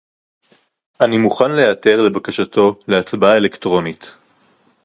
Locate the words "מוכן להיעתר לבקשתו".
1.17-2.75